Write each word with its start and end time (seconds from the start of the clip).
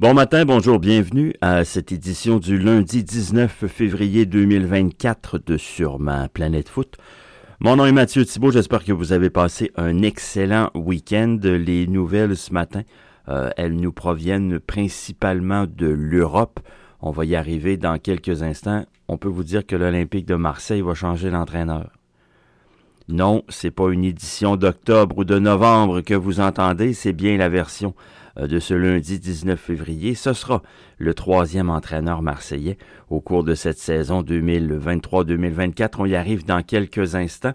Bon 0.00 0.14
matin, 0.14 0.44
bonjour, 0.44 0.78
bienvenue 0.78 1.34
à 1.40 1.64
cette 1.64 1.90
édition 1.90 2.38
du 2.38 2.56
lundi 2.56 3.02
19 3.02 3.66
février 3.66 4.26
2024 4.26 5.40
de 5.44 5.56
Sur 5.56 5.98
ma 5.98 6.28
planète 6.28 6.68
foot. 6.68 6.94
Mon 7.58 7.74
nom 7.74 7.84
est 7.84 7.90
Mathieu 7.90 8.24
Thibault, 8.24 8.52
j'espère 8.52 8.84
que 8.84 8.92
vous 8.92 9.12
avez 9.12 9.28
passé 9.28 9.72
un 9.74 10.02
excellent 10.02 10.70
week-end. 10.76 11.40
Les 11.42 11.88
nouvelles 11.88 12.36
ce 12.36 12.52
matin, 12.52 12.82
euh, 13.28 13.50
elles 13.56 13.74
nous 13.74 13.90
proviennent 13.90 14.60
principalement 14.60 15.66
de 15.66 15.88
l'Europe. 15.88 16.60
On 17.00 17.10
va 17.10 17.24
y 17.24 17.34
arriver 17.34 17.76
dans 17.76 17.98
quelques 17.98 18.44
instants. 18.44 18.84
On 19.08 19.16
peut 19.16 19.26
vous 19.26 19.42
dire 19.42 19.66
que 19.66 19.74
l'Olympique 19.74 20.26
de 20.26 20.36
Marseille 20.36 20.80
va 20.80 20.94
changer 20.94 21.28
d'entraîneur. 21.28 21.90
Non, 23.08 23.42
c'est 23.48 23.72
pas 23.72 23.90
une 23.90 24.04
édition 24.04 24.54
d'octobre 24.54 25.18
ou 25.18 25.24
de 25.24 25.40
novembre 25.40 26.02
que 26.02 26.14
vous 26.14 26.38
entendez, 26.38 26.92
c'est 26.92 27.12
bien 27.12 27.36
la 27.36 27.48
version 27.48 27.94
de 28.36 28.58
ce 28.58 28.74
lundi 28.74 29.18
19 29.18 29.58
février. 29.58 30.14
Ce 30.14 30.32
sera 30.32 30.62
le 30.98 31.14
troisième 31.14 31.70
entraîneur 31.70 32.22
marseillais 32.22 32.78
au 33.10 33.20
cours 33.20 33.44
de 33.44 33.54
cette 33.54 33.78
saison 33.78 34.22
2023-2024. 34.22 35.96
On 35.98 36.06
y 36.06 36.14
arrive 36.14 36.44
dans 36.44 36.62
quelques 36.62 37.14
instants. 37.14 37.54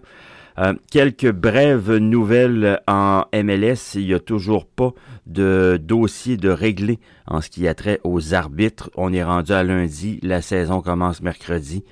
Euh, 0.58 0.74
quelques 0.90 1.32
brèves 1.32 1.96
nouvelles 1.96 2.80
en 2.86 3.24
MLS. 3.32 3.94
Il 3.96 4.06
n'y 4.06 4.14
a 4.14 4.20
toujours 4.20 4.66
pas 4.66 4.92
de 5.26 5.80
dossier 5.82 6.36
de 6.36 6.48
réglé 6.48 7.00
en 7.26 7.40
ce 7.40 7.50
qui 7.50 7.66
a 7.66 7.74
trait 7.74 8.00
aux 8.04 8.34
arbitres. 8.34 8.90
On 8.96 9.12
est 9.12 9.24
rendu 9.24 9.52
à 9.52 9.64
lundi. 9.64 10.20
La 10.22 10.42
saison 10.42 10.80
commence 10.80 11.22
mercredi. 11.22 11.84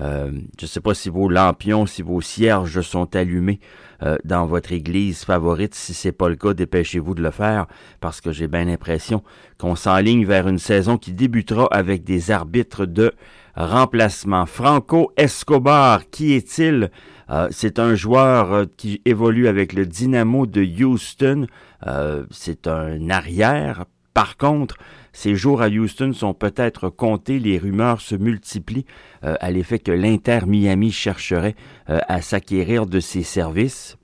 Euh, 0.00 0.30
je 0.58 0.64
ne 0.64 0.68
sais 0.68 0.80
pas 0.80 0.94
si 0.94 1.08
vos 1.08 1.28
lampions, 1.28 1.86
si 1.86 2.02
vos 2.02 2.20
cierges 2.20 2.80
sont 2.82 3.16
allumés 3.16 3.60
euh, 4.02 4.16
dans 4.24 4.46
votre 4.46 4.72
église 4.72 5.24
favorite. 5.24 5.74
Si 5.74 5.94
c'est 5.94 6.12
pas 6.12 6.28
le 6.28 6.36
cas, 6.36 6.54
dépêchez-vous 6.54 7.14
de 7.14 7.22
le 7.22 7.30
faire 7.30 7.66
parce 8.00 8.20
que 8.20 8.32
j'ai 8.32 8.48
bien 8.48 8.64
l'impression 8.64 9.22
qu'on 9.58 9.74
s'enligne 9.74 10.26
vers 10.26 10.48
une 10.48 10.58
saison 10.58 10.98
qui 10.98 11.12
débutera 11.12 11.66
avec 11.70 12.04
des 12.04 12.30
arbitres 12.30 12.84
de 12.84 13.12
remplacement. 13.54 14.44
Franco 14.44 15.12
Escobar, 15.16 16.10
qui 16.10 16.34
est-il? 16.34 16.90
Euh, 17.30 17.48
c'est 17.50 17.78
un 17.78 17.94
joueur 17.94 18.66
qui 18.76 19.00
évolue 19.04 19.48
avec 19.48 19.72
le 19.72 19.86
Dynamo 19.86 20.46
de 20.46 20.62
Houston. 20.62 21.46
c'est 22.30 22.66
un 22.66 23.10
arrière. 23.10 23.86
Par 24.16 24.38
contre, 24.38 24.78
ces 25.12 25.36
jours 25.36 25.60
à 25.60 25.68
Houston 25.68 26.14
sont 26.14 26.32
peut-être 26.32 26.88
comptés. 26.88 27.38
Les 27.38 27.58
rumeurs 27.58 28.00
se 28.00 28.14
multiplient 28.14 28.86
euh, 29.24 29.34
à 29.40 29.50
l'effet 29.50 29.78
que 29.78 29.92
l'Inter 29.92 30.38
Miami 30.46 30.90
chercherait 30.90 31.54
euh, 31.90 31.98
à 32.08 32.22
s'acquérir 32.22 32.86
de 32.86 32.98
ses 32.98 33.22
services. 33.22 33.98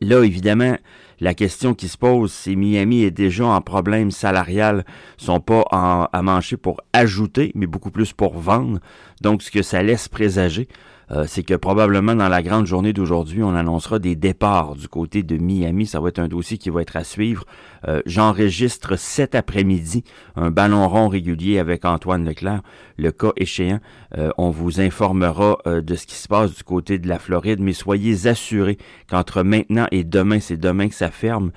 Là, 0.00 0.22
évidemment, 0.22 0.76
la 1.18 1.34
question 1.34 1.74
qui 1.74 1.88
se 1.88 1.98
pose, 1.98 2.30
c'est 2.30 2.54
Miami 2.54 3.02
est 3.02 3.10
déjà 3.10 3.46
en 3.46 3.60
problème 3.60 4.12
salarial, 4.12 4.84
sont 5.16 5.40
pas 5.40 5.64
à 5.72 6.22
mancher 6.22 6.56
pour 6.56 6.80
ajouter, 6.92 7.50
mais 7.56 7.66
beaucoup 7.66 7.90
plus 7.90 8.12
pour 8.12 8.38
vendre. 8.38 8.78
Donc, 9.20 9.42
ce 9.42 9.50
que 9.50 9.62
ça 9.62 9.82
laisse 9.82 10.06
présager, 10.06 10.68
euh, 11.12 11.24
c'est 11.26 11.42
que 11.42 11.54
probablement 11.54 12.14
dans 12.14 12.28
la 12.28 12.42
grande 12.42 12.66
journée 12.66 12.92
d'aujourd'hui, 12.92 13.42
on 13.42 13.54
annoncera 13.54 13.98
des 13.98 14.14
départs 14.14 14.76
du 14.76 14.88
côté 14.88 15.22
de 15.22 15.36
Miami. 15.36 15.86
Ça 15.86 16.00
va 16.00 16.08
être 16.08 16.18
un 16.20 16.28
dossier 16.28 16.56
qui 16.58 16.70
va 16.70 16.82
être 16.82 16.96
à 16.96 17.04
suivre. 17.04 17.44
Euh, 17.88 18.00
j'enregistre 18.06 18.96
cet 18.96 19.34
après-midi 19.34 20.04
un 20.36 20.50
ballon 20.50 20.88
rond 20.88 21.08
régulier 21.08 21.58
avec 21.58 21.84
Antoine 21.84 22.24
Leclerc. 22.24 22.62
Le 22.96 23.10
cas 23.10 23.32
échéant, 23.36 23.80
euh, 24.18 24.30
on 24.38 24.50
vous 24.50 24.80
informera 24.80 25.58
de 25.66 25.94
ce 25.94 26.06
qui 26.06 26.14
se 26.14 26.28
passe 26.28 26.54
du 26.54 26.62
côté 26.62 26.98
de 26.98 27.08
la 27.08 27.18
Floride, 27.18 27.60
mais 27.60 27.72
soyez 27.72 28.26
assurés 28.26 28.78
qu'entre 29.08 29.42
maintenant 29.42 29.86
et 29.90 30.04
demain, 30.04 30.38
c'est 30.40 30.58
demain 30.58 30.88
que 30.88 30.94
ça 30.94 31.10
ferme, 31.10 31.50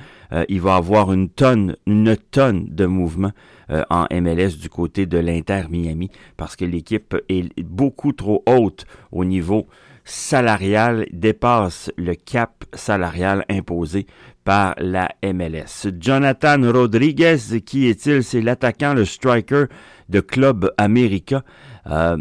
il 0.49 0.61
va 0.61 0.75
avoir 0.75 1.13
une 1.13 1.29
tonne, 1.29 1.75
une 1.85 2.15
tonne 2.31 2.65
de 2.69 2.85
mouvements 2.85 3.31
euh, 3.69 3.83
en 3.89 4.05
MLS 4.11 4.57
du 4.59 4.69
côté 4.69 5.05
de 5.05 5.17
l'Inter 5.17 5.63
Miami 5.69 6.09
parce 6.35 6.55
que 6.55 6.65
l'équipe 6.65 7.15
est 7.29 7.63
beaucoup 7.63 8.11
trop 8.11 8.43
haute 8.45 8.85
au 9.11 9.23
niveau 9.23 9.67
salarial, 10.03 11.05
dépasse 11.13 11.89
le 11.97 12.13
cap 12.13 12.65
salarial 12.73 13.45
imposé 13.49 14.05
par 14.43 14.75
la 14.77 15.09
MLS. 15.23 15.87
Jonathan 15.97 16.59
Rodriguez, 16.73 17.37
qui 17.65 17.87
est-il? 17.87 18.23
C'est 18.23 18.41
l'attaquant, 18.41 18.93
le 18.93 19.05
striker 19.05 19.65
de 20.09 20.19
Club 20.19 20.73
America. 20.77 21.43
Euh, 21.87 22.17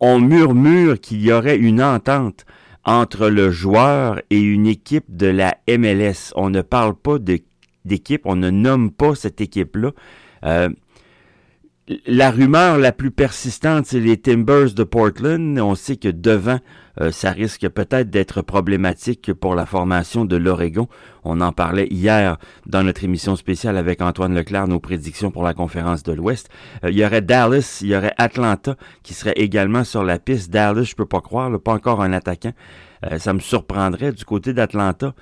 on 0.00 0.18
murmure 0.18 1.00
qu'il 1.00 1.22
y 1.22 1.32
aurait 1.32 1.56
une 1.56 1.80
entente 1.80 2.44
entre 2.84 3.28
le 3.28 3.50
joueur 3.50 4.20
et 4.30 4.40
une 4.40 4.66
équipe 4.66 5.04
de 5.08 5.26
la 5.26 5.56
MLS. 5.68 6.32
On 6.34 6.50
ne 6.50 6.62
parle 6.62 6.94
pas 6.94 7.18
d'équipe, 7.84 8.22
on 8.24 8.36
ne 8.36 8.50
nomme 8.50 8.90
pas 8.90 9.14
cette 9.14 9.40
équipe-là. 9.40 9.90
Euh, 10.44 10.68
la 12.06 12.30
rumeur 12.30 12.78
la 12.78 12.92
plus 12.92 13.10
persistante, 13.10 13.86
c'est 13.86 13.98
les 13.98 14.16
Timbers 14.16 14.72
de 14.72 14.84
Portland. 14.84 15.58
On 15.58 15.74
sait 15.74 15.96
que 15.96 16.08
devant, 16.08 16.60
euh, 17.00 17.10
ça 17.10 17.32
risque 17.32 17.68
peut-être 17.68 18.08
d'être 18.08 18.40
problématique 18.40 19.32
pour 19.32 19.56
la 19.56 19.66
formation 19.66 20.24
de 20.24 20.36
l'Oregon. 20.36 20.88
On 21.24 21.40
en 21.40 21.50
parlait 21.50 21.88
hier 21.90 22.38
dans 22.66 22.84
notre 22.84 23.02
émission 23.02 23.34
spéciale 23.34 23.76
avec 23.76 24.00
Antoine 24.00 24.32
Leclerc, 24.32 24.68
nos 24.68 24.78
prédictions 24.78 25.32
pour 25.32 25.42
la 25.42 25.54
conférence 25.54 26.04
de 26.04 26.12
l'Ouest. 26.12 26.50
Euh, 26.84 26.90
il 26.90 26.98
y 26.98 27.04
aurait 27.04 27.20
Dallas, 27.20 27.80
il 27.82 27.88
y 27.88 27.96
aurait 27.96 28.14
Atlanta 28.16 28.76
qui 29.02 29.12
serait 29.12 29.34
également 29.36 29.82
sur 29.82 30.04
la 30.04 30.20
piste. 30.20 30.52
Dallas, 30.52 30.84
je 30.84 30.94
peux 30.94 31.06
pas 31.06 31.20
croire, 31.20 31.50
pas 31.60 31.72
encore 31.72 32.00
un 32.00 32.12
attaquant. 32.12 32.52
ça 33.18 33.32
me 33.32 33.40
surprendrait 33.40 34.12
du 34.12 34.24
côté 34.24 34.52
d'Atlanta. 34.52 35.14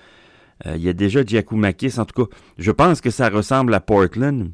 il 0.67 0.83
y 0.83 0.91
a 0.91 0.93
déjà 0.93 1.25
Giacomakis. 1.25 1.99
En 1.99 2.05
tout 2.05 2.27
cas, 2.27 2.37
je 2.59 2.71
pense 2.71 3.01
que 3.01 3.11
ça 3.11 3.31
ressemble 3.31 3.73
à 3.73 3.81
Portland. 3.81 4.51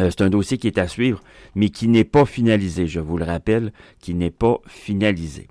Euh, 0.00 0.10
c'est 0.10 0.22
un 0.22 0.30
dossier 0.30 0.58
qui 0.58 0.66
est 0.66 0.78
à 0.78 0.88
suivre, 0.88 1.20
mais 1.54 1.70
qui 1.70 1.88
n'est 1.88 2.04
pas 2.04 2.24
finalisé, 2.24 2.86
je 2.86 3.00
vous 3.00 3.18
le 3.18 3.24
rappelle, 3.24 3.72
qui 4.00 4.14
n'est 4.14 4.30
pas 4.30 4.58
finalisé. 4.66 5.48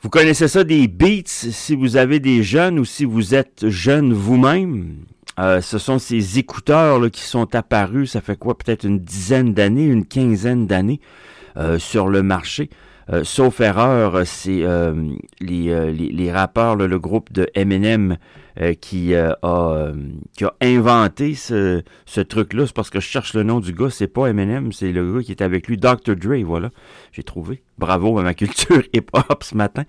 Vous 0.00 0.10
connaissez 0.10 0.48
ça 0.48 0.64
des 0.64 0.86
beats 0.86 1.22
si 1.26 1.74
vous 1.74 1.96
avez 1.96 2.20
des 2.20 2.42
jeunes 2.42 2.78
ou 2.78 2.84
si 2.84 3.04
vous 3.04 3.34
êtes 3.34 3.68
jeune 3.68 4.12
vous-même. 4.12 4.96
Euh, 5.40 5.60
ce 5.60 5.78
sont 5.78 5.98
ces 5.98 6.38
écouteurs 6.38 7.10
qui 7.10 7.22
sont 7.22 7.54
apparus, 7.54 8.12
ça 8.12 8.20
fait 8.20 8.36
quoi, 8.36 8.56
peut-être 8.56 8.84
une 8.84 9.00
dizaine 9.00 9.54
d'années, 9.54 9.86
une 9.86 10.06
quinzaine 10.06 10.66
d'années 10.66 11.00
euh, 11.56 11.78
sur 11.78 12.08
le 12.08 12.22
marché. 12.22 12.70
sauf 13.22 13.60
erreur, 13.60 14.26
c'est 14.26 14.62
les, 15.40 15.92
les, 15.92 16.32
rappeurs, 16.32 16.76
le 16.76 16.98
groupe 16.98 17.32
de 17.32 17.48
Eminem 17.54 18.18
euh, 18.60 18.74
qui, 18.74 19.14
euh, 19.14 19.32
a, 19.42 19.70
euh, 19.70 19.94
qui 20.36 20.44
a 20.44 20.52
inventé 20.60 21.34
ce, 21.34 21.82
ce 22.06 22.20
truc-là. 22.20 22.66
C'est 22.66 22.74
parce 22.74 22.90
que 22.90 22.98
je 22.98 23.06
cherche 23.06 23.34
le 23.34 23.44
nom 23.44 23.60
du 23.60 23.72
gars. 23.72 23.88
C'est 23.88 24.08
pas 24.08 24.26
Eminem, 24.26 24.72
c'est 24.72 24.90
le 24.90 25.14
gars 25.14 25.22
qui 25.22 25.30
est 25.30 25.42
avec 25.42 25.68
lui, 25.68 25.76
Dr. 25.76 26.16
Dre, 26.16 26.42
voilà. 26.44 26.70
J'ai 27.12 27.22
trouvé. 27.22 27.62
Bravo 27.78 28.18
à 28.18 28.24
ma 28.24 28.34
culture 28.34 28.82
hip-hop 28.92 29.44
ce 29.44 29.54
matin. 29.54 29.84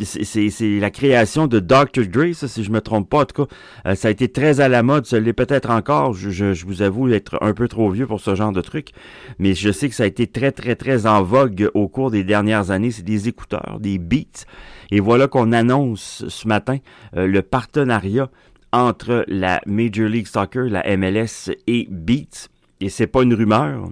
c'est 0.00 0.78
la 0.80 0.90
création 0.90 1.46
de 1.46 1.60
Dr. 1.60 2.06
Dre, 2.08 2.32
ça, 2.32 2.48
si 2.48 2.64
je 2.64 2.70
me 2.70 2.80
trompe 2.80 3.10
pas. 3.10 3.20
En 3.20 3.24
tout 3.26 3.44
cas, 3.44 3.94
ça 3.94 4.08
a 4.08 4.10
été 4.10 4.28
très 4.28 4.60
à 4.60 4.68
la 4.70 4.82
mode. 4.82 5.04
Ça 5.04 5.20
l'est 5.20 5.34
peut-être 5.34 5.68
encore. 5.68 6.14
Je, 6.14 6.30
je, 6.30 6.54
je, 6.54 6.64
vous 6.64 6.80
avoue 6.80 7.12
être 7.12 7.36
un 7.42 7.52
peu 7.52 7.68
trop 7.68 7.90
vieux 7.90 8.06
pour 8.06 8.20
ce 8.20 8.34
genre 8.34 8.52
de 8.52 8.62
truc. 8.62 8.92
Mais 9.38 9.54
je 9.54 9.70
sais 9.70 9.90
que 9.90 9.94
ça 9.94 10.04
a 10.04 10.06
été 10.06 10.26
très, 10.26 10.52
très, 10.52 10.76
très 10.76 11.06
en 11.06 11.22
vogue 11.22 11.70
au 11.74 11.88
cours 11.88 12.10
des 12.10 12.24
dernières 12.24 12.70
années. 12.70 12.90
C'est 12.90 13.02
des 13.02 13.28
écouteurs, 13.28 13.76
des 13.80 13.98
beats. 13.98 14.46
Et 14.90 15.00
voilà 15.00 15.28
qu'on 15.28 15.52
annonce 15.52 16.24
ce 16.28 16.48
matin 16.48 16.78
le 17.14 17.40
partenariat 17.40 18.30
entre 18.72 19.24
la 19.28 19.60
Major 19.66 20.08
League 20.08 20.26
Soccer, 20.26 20.64
la 20.64 20.96
MLS 20.96 21.50
et 21.66 21.86
Beats. 21.90 22.48
Et 22.80 22.88
c'est 22.88 23.06
pas 23.06 23.22
une 23.22 23.34
rumeur, 23.34 23.88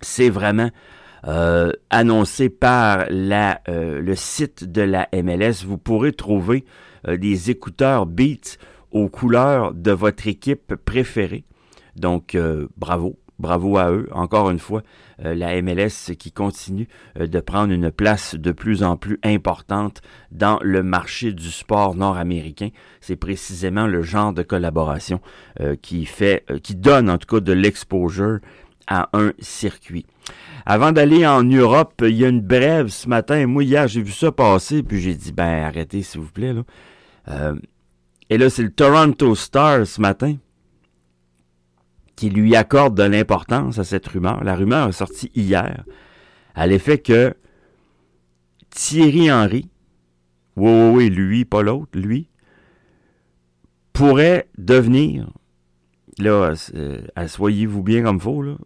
c'est 0.00 0.30
vraiment 0.30 0.70
euh, 1.26 1.72
annoncé 1.90 2.48
par 2.48 3.06
euh, 3.10 4.00
le 4.00 4.14
site 4.14 4.64
de 4.64 4.82
la 4.82 5.08
MLS. 5.12 5.64
Vous 5.64 5.78
pourrez 5.78 6.12
trouver 6.12 6.64
euh, 7.06 7.16
des 7.16 7.50
écouteurs 7.50 8.06
Beats 8.06 8.56
aux 8.90 9.08
couleurs 9.08 9.74
de 9.74 9.90
votre 9.90 10.26
équipe 10.26 10.74
préférée. 10.76 11.44
Donc, 11.96 12.38
bravo. 12.76 13.18
Bravo 13.38 13.78
à 13.78 13.92
eux. 13.92 14.08
Encore 14.10 14.50
une 14.50 14.58
fois, 14.58 14.82
euh, 15.24 15.32
la 15.34 15.60
MLS 15.62 16.14
qui 16.18 16.32
continue 16.32 16.88
euh, 17.18 17.28
de 17.28 17.38
prendre 17.38 17.72
une 17.72 17.92
place 17.92 18.34
de 18.34 18.50
plus 18.50 18.82
en 18.82 18.96
plus 18.96 19.20
importante 19.22 20.02
dans 20.32 20.58
le 20.62 20.82
marché 20.82 21.32
du 21.32 21.50
sport 21.50 21.94
nord-américain. 21.94 22.70
C'est 23.00 23.16
précisément 23.16 23.86
le 23.86 24.02
genre 24.02 24.32
de 24.32 24.42
collaboration 24.42 25.20
euh, 25.60 25.76
qui 25.80 26.04
fait, 26.04 26.44
qui 26.64 26.74
donne 26.74 27.08
en 27.08 27.18
tout 27.18 27.36
cas 27.36 27.40
de 27.40 27.52
l'exposure 27.52 28.40
à 28.88 29.08
un 29.12 29.32
circuit. 29.38 30.06
Avant 30.66 30.90
d'aller 30.90 31.26
en 31.26 31.44
Europe, 31.44 32.02
il 32.04 32.16
y 32.16 32.24
a 32.24 32.28
une 32.28 32.40
brève 32.40 32.88
ce 32.88 33.08
matin. 33.08 33.46
Moi, 33.46 33.64
hier, 33.64 33.86
j'ai 33.86 34.02
vu 34.02 34.12
ça 34.12 34.32
passer, 34.32 34.82
puis 34.82 35.00
j'ai 35.00 35.14
dit, 35.14 35.30
ben, 35.30 35.62
arrêtez, 35.64 36.02
s'il 36.02 36.20
vous 36.22 36.30
plaît, 36.32 36.54
et 38.30 38.38
là, 38.38 38.50
c'est 38.50 38.62
le 38.62 38.70
Toronto 38.70 39.34
Star 39.34 39.86
ce 39.86 40.00
matin 40.00 40.36
qui 42.18 42.30
lui 42.30 42.56
accorde 42.56 42.96
de 42.96 43.04
l'importance 43.04 43.78
à 43.78 43.84
cette 43.84 44.08
rumeur. 44.08 44.42
La 44.42 44.56
rumeur 44.56 44.88
est 44.88 44.92
sortie 44.92 45.30
hier 45.36 45.84
à 46.56 46.66
l'effet 46.66 46.98
que 46.98 47.32
Thierry 48.70 49.30
Henry, 49.30 49.70
oui, 50.56 50.68
oui, 50.68 50.90
oui, 50.94 51.10
lui, 51.10 51.44
pas 51.44 51.62
l'autre, 51.62 51.96
lui, 51.96 52.28
pourrait 53.92 54.48
devenir 54.58 55.30
là, 56.18 56.54
euh, 56.74 57.02
assoyez-vous 57.14 57.84
bien 57.84 58.02
comme 58.02 58.18
faut, 58.18 58.42
là. 58.42 58.56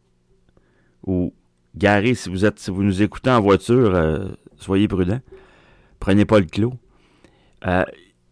Ou, 1.06 1.34
garez, 1.76 2.14
si 2.14 2.31
vous 2.31 2.46
êtes, 2.46 2.58
si 2.58 2.70
vous 2.70 2.82
nous 2.82 3.02
écoutez 3.02 3.28
en 3.28 3.43
voiture, 3.43 3.94
euh, 3.94 4.28
soyez 4.56 4.88
prudents. 4.88 5.20
Prenez 6.00 6.25
pas 6.25 6.40
le 6.40 6.46
clos. 6.46 6.72
Euh, 7.66 7.84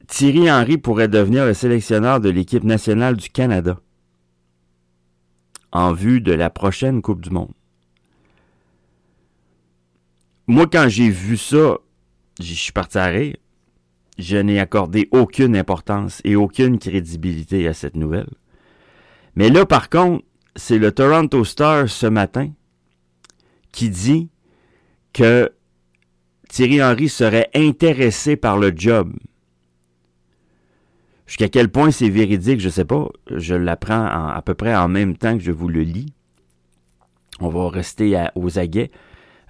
Thierry 0.06 0.50
Henry 0.50 0.78
pourrait 0.78 1.08
devenir 1.08 1.44
le 1.44 1.52
sélectionneur 1.52 2.20
de 2.20 2.30
l'équipe 2.30 2.64
nationale 2.64 3.16
du 3.16 3.28
Canada 3.28 3.80
en 5.72 5.92
vue 5.92 6.20
de 6.20 6.32
la 6.32 6.50
prochaine 6.50 7.02
Coupe 7.02 7.20
du 7.20 7.30
Monde. 7.30 7.52
Moi, 10.46 10.66
quand 10.66 10.88
j'ai 10.88 11.10
vu 11.10 11.36
ça, 11.36 11.78
je 12.40 12.54
suis 12.54 12.72
parti 12.72 12.98
à. 12.98 13.12
Je 14.18 14.36
n'ai 14.36 14.58
accordé 14.58 15.08
aucune 15.12 15.56
importance 15.56 16.20
et 16.24 16.36
aucune 16.36 16.78
crédibilité 16.78 17.66
à 17.68 17.72
cette 17.72 17.96
nouvelle. 17.96 18.28
Mais 19.34 19.48
là, 19.48 19.64
par 19.64 19.88
contre, 19.88 20.24
c'est 20.56 20.78
le 20.78 20.92
Toronto 20.92 21.44
Star 21.44 21.88
ce 21.88 22.06
matin 22.06 22.50
qui 23.72 23.88
dit 23.88 24.28
que 25.12 25.52
Thierry 26.48 26.82
Henry 26.82 27.08
serait 27.08 27.48
intéressé 27.54 28.36
par 28.36 28.58
le 28.58 28.72
job. 28.74 29.12
Jusqu'à 31.30 31.48
quel 31.48 31.68
point 31.68 31.92
c'est 31.92 32.08
véridique, 32.08 32.58
je 32.58 32.66
ne 32.66 32.72
sais 32.72 32.84
pas. 32.84 33.08
Je 33.32 33.54
l'apprends 33.54 34.04
à 34.04 34.42
peu 34.44 34.54
près 34.54 34.74
en 34.74 34.88
même 34.88 35.16
temps 35.16 35.38
que 35.38 35.44
je 35.44 35.52
vous 35.52 35.68
le 35.68 35.82
lis. 35.82 36.12
On 37.38 37.48
va 37.48 37.68
rester 37.68 38.20
aux 38.34 38.58
aguets. 38.58 38.90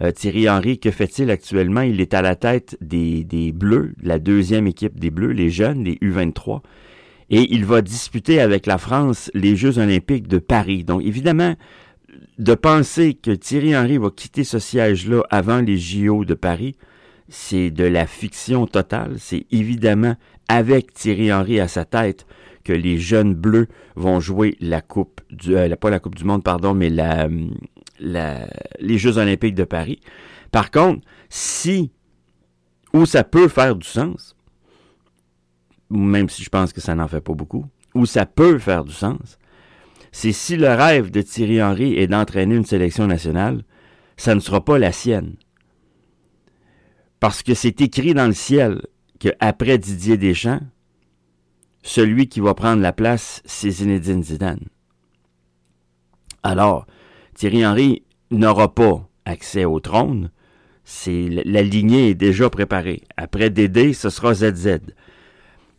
Euh, 0.03 0.11
Thierry 0.11 0.47
Henry, 0.47 0.79
que 0.79 0.91
fait-il 0.91 1.31
actuellement? 1.31 1.81
Il 1.81 2.03
est 2.03 2.13
à 2.13 2.21
la 2.21 2.37
tête 2.37 2.77
des, 2.83 3.25
des 3.25 3.51
Bleus, 3.53 3.95
la 4.03 4.19
deuxième 4.19 4.67
équipe 4.67 5.01
des 5.01 5.11
Bleus, 5.11 5.33
les 5.33 5.49
jeunes, 5.49 5.83
les 5.85 5.95
U23. 6.03 6.61
Et 7.31 7.51
il 7.51 7.65
va 7.65 7.81
disputer 7.81 8.43
avec 8.43 8.67
la 8.67 8.77
France 8.77 9.31
les 9.33 9.57
Jeux 9.57 9.79
olympiques 9.79 10.29
de 10.29 10.37
Paris. 10.37 10.85
Donc, 10.85 11.03
évidemment, 11.03 11.55
de 12.39 12.55
penser 12.55 13.15
que 13.15 13.31
Thierry 13.31 13.75
Henry 13.75 13.97
va 13.97 14.11
quitter 14.11 14.45
ce 14.45 14.59
siège-là 14.59 15.23
avant 15.31 15.63
les 15.63 15.79
JO 15.79 16.27
de 16.27 16.35
Paris, 16.35 16.77
c'est 17.31 17.71
de 17.71 17.85
la 17.85 18.07
fiction 18.07 18.67
totale. 18.67 19.15
C'est 19.19 19.47
évidemment 19.51 20.17
avec 20.51 20.93
Thierry 20.95 21.33
Henry 21.33 21.61
à 21.61 21.69
sa 21.69 21.85
tête 21.85 22.27
que 22.65 22.73
les 22.73 22.99
jeunes 22.99 23.35
bleus 23.35 23.69
vont 23.95 24.19
jouer 24.19 24.57
la 24.61 24.81
coupe 24.81 25.21
du 25.31 25.57
euh, 25.57 25.77
pas 25.77 25.91
la 25.91 26.01
coupe 26.01 26.17
du 26.17 26.25
monde 26.25 26.43
pardon 26.43 26.75
mais 26.75 26.91
la, 26.91 27.29
les 28.01 28.99
Jeux 28.99 29.19
olympiques 29.19 29.55
de 29.55 29.63
Paris. 29.63 30.01
Par 30.51 30.73
contre, 30.73 31.07
si 31.29 31.93
où 32.93 33.07
ça 33.07 33.23
peut 33.23 33.47
faire 33.47 33.77
du 33.77 33.87
sens, 33.87 34.35
même 35.89 36.29
si 36.29 36.43
je 36.43 36.51
pense 36.51 36.73
que 36.73 36.81
ça 36.81 36.97
n'en 36.97 37.07
fait 37.07 37.21
pas 37.21 37.35
beaucoup, 37.35 37.67
où 37.95 38.05
ça 38.05 38.27
peut 38.27 38.59
faire 38.59 38.85
du 38.85 38.93
sens, 38.93 39.39
c'est 40.11 40.33
si 40.33 40.57
le 40.57 40.69
rêve 40.69 41.13
de 41.13 41.23
Thierry 41.23 41.63
Henry 41.63 41.95
est 41.95 42.09
d'entraîner 42.09 42.57
une 42.57 42.65
sélection 42.65 43.07
nationale, 43.07 43.63
ça 44.17 44.35
ne 44.35 44.41
sera 44.41 44.65
pas 44.65 44.81
la 44.81 44.91
sienne. 44.91 45.37
Parce 47.21 47.45
que 47.45 47.55
c'est 47.55 47.81
écrit 47.81 48.15
dans 48.15 48.27
le 48.27 48.33
ciel 48.33 48.81
qu'après 49.21 49.79
Didier 49.79 50.17
Deschamps, 50.17 50.61
celui 51.83 52.29
qui 52.29 52.41
va 52.41 52.55
prendre 52.55 52.83
la 52.83 52.93
place, 52.93 53.41
c'est 53.45 53.71
Zinedine 53.71 54.25
Zidane. 54.25 54.67
Alors, 56.43 56.87
Thierry 57.35 57.65
Henry 57.65 58.03
n'aura 58.31 58.75
pas 58.75 59.09
accès 59.25 59.65
au 59.65 59.79
trône. 59.81 60.31
C'est 60.85 61.29
la 61.45 61.63
lignée 61.63 62.11
est 62.11 62.15
déjà 62.15 62.51
préparée. 62.51 63.03
Après 63.17 63.51
Dédé, 63.51 63.93
ce 63.93 64.11
sera 64.11 64.35
ZZ. 64.35 64.81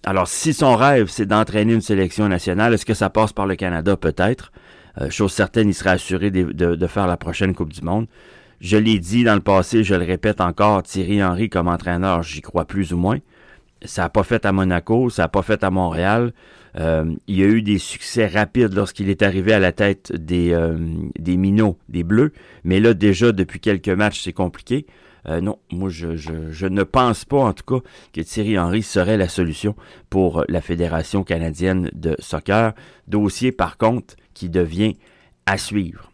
Alors, 0.03 0.27
si 0.27 0.53
son 0.53 0.75
rêve, 0.75 1.09
c'est 1.09 1.25
d'entraîner 1.25 1.73
une 1.73 1.81
sélection 1.81 2.27
nationale, 2.27 2.73
est-ce 2.73 2.85
que 2.85 2.93
ça 2.93 3.09
passe 3.09 3.33
par 3.33 3.45
le 3.45 3.55
Canada? 3.55 3.97
Peut-être. 3.97 4.51
Euh, 4.99 5.09
chose 5.09 5.31
certaine, 5.31 5.69
il 5.69 5.73
sera 5.73 5.91
assuré 5.91 6.31
de, 6.31 6.51
de, 6.51 6.87
faire 6.87 7.07
la 7.07 7.17
prochaine 7.17 7.53
Coupe 7.53 7.73
du 7.73 7.81
Monde. 7.81 8.07
Je 8.59 8.77
l'ai 8.77 8.99
dit 8.99 9.23
dans 9.23 9.35
le 9.35 9.41
passé, 9.41 9.83
je 9.83 9.95
le 9.95 10.05
répète 10.05 10.41
encore, 10.41 10.83
Thierry 10.83 11.23
Henry 11.23 11.49
comme 11.49 11.67
entraîneur, 11.67 12.23
j'y 12.23 12.41
crois 12.41 12.65
plus 12.65 12.93
ou 12.93 12.97
moins. 12.97 13.19
Ça 13.83 14.03
n'a 14.03 14.09
pas 14.09 14.23
fait 14.23 14.45
à 14.45 14.51
Monaco, 14.51 15.09
ça 15.09 15.23
n'a 15.23 15.27
pas 15.27 15.41
fait 15.41 15.63
à 15.63 15.71
Montréal. 15.71 16.33
Euh, 16.79 17.15
il 17.27 17.39
y 17.39 17.43
a 17.43 17.47
eu 17.47 17.61
des 17.61 17.77
succès 17.77 18.27
rapides 18.27 18.73
lorsqu'il 18.73 19.09
est 19.09 19.21
arrivé 19.21 19.53
à 19.53 19.59
la 19.59 19.71
tête 19.71 20.13
des, 20.13 20.53
euh, 20.53 20.77
des 21.19 21.37
minots, 21.37 21.77
des 21.89 22.03
bleus. 22.03 22.31
Mais 22.63 22.79
là, 22.79 22.93
déjà, 22.93 23.31
depuis 23.31 23.59
quelques 23.59 23.89
matchs, 23.89 24.21
c'est 24.21 24.33
compliqué. 24.33 24.85
Euh, 25.27 25.41
non, 25.41 25.59
moi, 25.71 25.89
je, 25.89 26.15
je, 26.15 26.51
je, 26.51 26.67
ne 26.67 26.83
pense 26.83 27.25
pas, 27.25 27.39
en 27.39 27.53
tout 27.53 27.63
cas, 27.65 27.87
que 28.13 28.21
Thierry 28.21 28.57
Henry 28.57 28.81
serait 28.81 29.17
la 29.17 29.27
solution 29.27 29.75
pour 30.09 30.45
la 30.47 30.61
Fédération 30.61 31.23
canadienne 31.23 31.89
de 31.93 32.15
soccer. 32.19 32.73
Dossier, 33.07 33.51
par 33.51 33.77
contre, 33.77 34.15
qui 34.33 34.49
devient 34.49 34.95
à 35.45 35.57
suivre. 35.57 36.10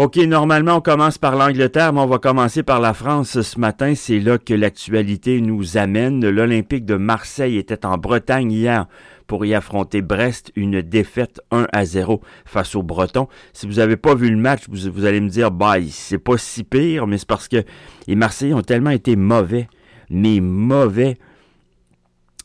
OK, 0.00 0.16
normalement, 0.16 0.76
on 0.76 0.80
commence 0.80 1.18
par 1.18 1.36
l'Angleterre, 1.36 1.92
mais 1.92 2.00
on 2.00 2.06
va 2.06 2.16
commencer 2.16 2.62
par 2.62 2.80
la 2.80 2.94
France 2.94 3.42
ce 3.42 3.60
matin. 3.60 3.94
C'est 3.94 4.18
là 4.18 4.38
que 4.38 4.54
l'actualité 4.54 5.42
nous 5.42 5.76
amène. 5.76 6.26
L'Olympique 6.26 6.86
de 6.86 6.94
Marseille 6.94 7.58
était 7.58 7.84
en 7.84 7.98
Bretagne 7.98 8.50
hier 8.50 8.86
pour 9.26 9.44
y 9.44 9.54
affronter 9.54 10.00
Brest, 10.00 10.52
une 10.56 10.80
défaite 10.80 11.42
1 11.50 11.66
à 11.70 11.84
0 11.84 12.22
face 12.46 12.76
aux 12.76 12.82
Bretons. 12.82 13.28
Si 13.52 13.66
vous 13.66 13.74
n'avez 13.74 13.98
pas 13.98 14.14
vu 14.14 14.30
le 14.30 14.38
match, 14.38 14.62
vous, 14.70 15.04
allez 15.04 15.20
me 15.20 15.28
dire, 15.28 15.50
bah, 15.50 15.74
c'est 15.90 16.16
pas 16.16 16.38
si 16.38 16.64
pire, 16.64 17.06
mais 17.06 17.18
c'est 17.18 17.28
parce 17.28 17.48
que 17.48 17.62
les 18.06 18.16
Marseillais 18.16 18.54
ont 18.54 18.62
tellement 18.62 18.88
été 18.88 19.16
mauvais, 19.16 19.68
mais 20.08 20.40
mauvais. 20.40 21.18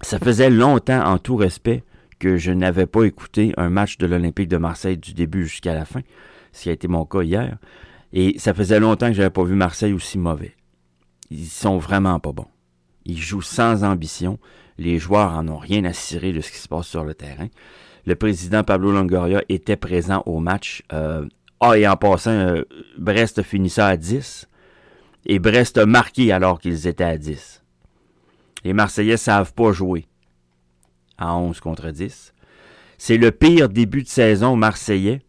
Ça 0.02 0.20
faisait 0.20 0.50
longtemps, 0.50 1.06
en 1.06 1.20
tout 1.20 1.38
respect, 1.38 1.86
que 2.20 2.36
je 2.36 2.52
n'avais 2.52 2.86
pas 2.86 3.04
écouté 3.04 3.54
un 3.56 3.70
match 3.70 3.98
de 3.98 4.08
l'Olympique 4.08 4.50
de 4.50 4.58
Marseille 4.58 4.98
du 4.98 5.14
début 5.14 5.46
jusqu'à 5.46 5.74
la 5.74 5.86
fin 5.86 6.02
ce 6.56 6.64
qui 6.64 6.70
a 6.70 6.74
été 6.74 6.88
mon 6.88 7.06
cas 7.06 7.22
hier. 7.22 7.58
Et 8.14 8.40
ça 8.40 8.54
faisait 8.54 8.80
longtemps 8.80 9.08
que 9.08 9.14
j'avais 9.14 9.30
pas 9.30 9.44
vu 9.44 9.56
Marseille 9.56 9.94
aussi 9.94 10.18
mauvais. 10.18 10.56
Ils 11.30 11.46
sont 11.48 11.78
vraiment 11.78 12.20
pas 12.20 12.32
bons. 12.32 12.48
Ils 13.06 13.22
jouent 13.22 13.42
sans 13.42 13.84
ambition. 13.84 14.40
Les 14.78 14.98
joueurs 14.98 15.34
en 15.34 15.48
ont 15.50 15.58
rien 15.58 15.84
à 15.84 15.94
cirer 15.94 16.32
de 16.32 16.42
ce 16.42 16.52
qui 16.52 16.58
se 16.58 16.68
passe 16.68 16.88
sur 16.88 17.04
le 17.04 17.14
terrain. 17.14 17.48
Le 18.06 18.16
président 18.16 18.64
Pablo 18.64 18.92
Longoria 18.92 19.44
était 19.50 19.76
présent 19.76 20.24
au 20.26 20.40
match. 20.40 20.84
Euh, 20.94 21.28
ah, 21.60 21.78
et 21.78 21.88
en 21.88 21.98
passant, 21.98 22.32
euh, 22.32 22.64
Brest 22.98 23.44
finissait 23.44 23.82
à 23.82 23.98
10. 23.98 24.48
Et 25.26 25.40
Brest 25.40 25.78
a 25.78 25.86
marqué 25.86 26.32
alors 26.32 26.60
qu'ils 26.60 26.88
étaient 26.88 27.04
à 27.04 27.18
10. 27.18 27.64
Les 28.64 28.74
Marseillais 28.74 29.18
savent 29.18 29.54
pas 29.54 29.72
jouer 29.74 30.06
à 31.18 31.36
11 31.36 31.60
contre 31.60 31.90
10. 31.90 32.34
C'est 32.98 33.18
le 33.18 33.32
pire 33.32 33.68
début 33.68 34.04
de 34.04 34.08
saison 34.08 34.56
marseillais 34.56 35.22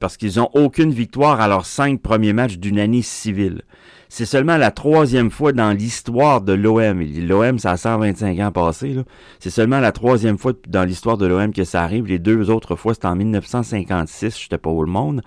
parce 0.00 0.16
qu'ils 0.16 0.38
n'ont 0.38 0.50
aucune 0.54 0.92
victoire 0.92 1.40
à 1.40 1.46
leurs 1.46 1.66
cinq 1.66 2.00
premiers 2.00 2.32
matchs 2.32 2.56
d'une 2.56 2.80
année 2.80 3.02
civile. 3.02 3.62
C'est 4.08 4.26
seulement 4.26 4.56
la 4.56 4.72
troisième 4.72 5.30
fois 5.30 5.52
dans 5.52 5.70
l'histoire 5.70 6.40
de 6.40 6.52
l'OM. 6.52 7.00
L'OM, 7.00 7.60
ça 7.60 7.72
a 7.72 7.76
125 7.76 8.40
ans 8.40 8.50
passé. 8.50 8.96
C'est 9.38 9.50
seulement 9.50 9.78
la 9.78 9.92
troisième 9.92 10.36
fois 10.36 10.52
dans 10.66 10.82
l'histoire 10.82 11.16
de 11.16 11.26
l'OM 11.26 11.52
que 11.52 11.62
ça 11.62 11.84
arrive. 11.84 12.06
Les 12.06 12.18
deux 12.18 12.50
autres 12.50 12.74
fois, 12.74 12.94
c'était 12.94 13.06
en 13.06 13.14
1956, 13.14 14.36
j'étais 14.36 14.58
pas 14.58 14.70
au 14.70 14.84
monde. 14.84 15.20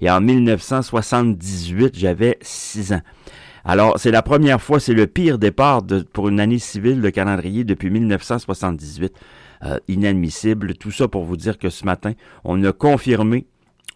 Et 0.00 0.10
en 0.10 0.22
1978, 0.22 1.98
j'avais 1.98 2.38
6 2.40 2.94
ans. 2.94 3.02
Alors, 3.62 3.98
c'est 3.98 4.10
la 4.10 4.22
première 4.22 4.62
fois, 4.62 4.80
c'est 4.80 4.94
le 4.94 5.06
pire 5.06 5.38
départ 5.38 5.82
pour 6.14 6.30
une 6.30 6.40
année 6.40 6.58
civile 6.58 7.02
de 7.02 7.10
calendrier 7.10 7.64
depuis 7.64 7.90
1978. 7.90 9.12
Euh, 9.62 9.78
inadmissible. 9.88 10.74
Tout 10.74 10.90
ça 10.90 11.06
pour 11.06 11.24
vous 11.24 11.36
dire 11.36 11.58
que 11.58 11.68
ce 11.68 11.84
matin, 11.84 12.14
on 12.44 12.64
a 12.64 12.72
confirmé 12.72 13.46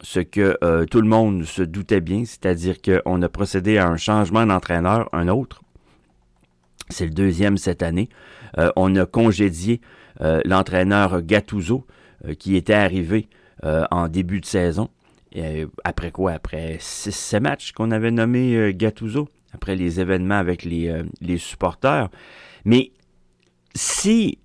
ce 0.00 0.20
que 0.20 0.56
euh, 0.62 0.84
tout 0.86 1.00
le 1.00 1.08
monde 1.08 1.44
se 1.44 1.62
doutait 1.62 2.00
bien, 2.00 2.24
c'est-à-dire 2.24 2.76
qu'on 2.82 3.22
a 3.22 3.28
procédé 3.28 3.78
à 3.78 3.88
un 3.88 3.96
changement 3.96 4.46
d'entraîneur, 4.46 5.08
un 5.12 5.28
autre. 5.28 5.62
C'est 6.90 7.06
le 7.06 7.12
deuxième 7.12 7.56
cette 7.56 7.82
année. 7.82 8.08
Euh, 8.58 8.70
on 8.76 8.94
a 8.96 9.06
congédié 9.06 9.80
euh, 10.20 10.40
l'entraîneur 10.44 11.22
Gattuso, 11.22 11.86
qui 12.38 12.56
était 12.56 12.74
arrivé 12.74 13.28
en 13.62 14.08
début 14.08 14.40
de 14.40 14.46
saison. 14.46 14.88
Après 15.84 16.10
quoi? 16.10 16.32
Après 16.32 16.78
6 16.80 17.40
matchs 17.40 17.72
qu'on 17.72 17.90
avait 17.90 18.10
nommé 18.10 18.72
Gattuso, 18.74 19.28
après 19.52 19.76
les 19.76 20.00
événements 20.00 20.38
avec 20.38 20.64
les, 20.64 21.02
les 21.20 21.36
supporters. 21.36 22.08
Mais 22.64 22.92
si, 23.74 24.38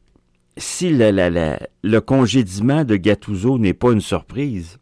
si 0.58 0.90
le, 0.90 1.58
le 1.84 2.00
congédiement 2.02 2.84
de 2.84 2.98
Gattuso 2.98 3.58
n'est 3.58 3.74
pas 3.74 3.92
une 3.92 4.02
surprise, 4.02 4.79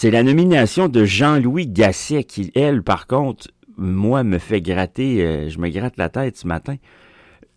c'est 0.00 0.12
la 0.12 0.22
nomination 0.22 0.86
de 0.86 1.04
Jean-Louis 1.04 1.66
Gasset 1.66 2.22
qui, 2.22 2.52
elle, 2.54 2.84
par 2.84 3.08
contre, 3.08 3.48
moi, 3.76 4.22
me 4.22 4.38
fait 4.38 4.60
gratter, 4.60 5.26
euh, 5.26 5.48
je 5.48 5.58
me 5.58 5.68
gratte 5.70 5.96
la 5.96 6.08
tête 6.08 6.36
ce 6.36 6.46
matin. 6.46 6.76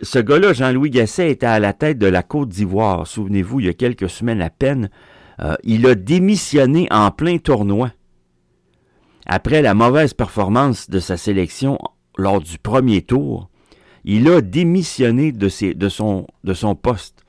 Ce 0.01 0.17
gars-là, 0.17 0.51
Jean-Louis 0.51 0.89
Gasset, 0.89 1.29
était 1.29 1.45
à 1.45 1.59
la 1.59 1.73
tête 1.73 1.99
de 1.99 2.07
la 2.07 2.23
Côte 2.23 2.49
d'Ivoire. 2.49 3.05
Souvenez-vous, 3.05 3.59
il 3.59 3.67
y 3.67 3.69
a 3.69 3.75
quelques 3.75 4.09
semaines 4.09 4.41
à 4.41 4.49
peine. 4.49 4.89
Euh, 5.39 5.53
il 5.63 5.85
a 5.85 5.93
démissionné 5.93 6.87
en 6.89 7.11
plein 7.11 7.37
tournoi. 7.37 7.91
Après 9.27 9.61
la 9.61 9.75
mauvaise 9.75 10.15
performance 10.15 10.89
de 10.89 10.99
sa 10.99 11.17
sélection 11.17 11.77
lors 12.17 12.41
du 12.41 12.57
premier 12.57 13.03
tour, 13.03 13.51
il 14.03 14.27
a 14.27 14.41
démissionné 14.41 15.31
de, 15.31 15.47
son 15.47 16.25
poste. 16.81 17.23